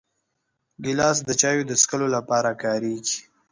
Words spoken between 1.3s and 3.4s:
چایو د څښلو لپاره کارېږي.